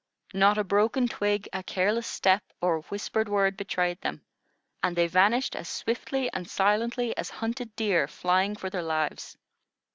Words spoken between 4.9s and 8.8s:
they vanished as swiftly and silently as hunted deer flying for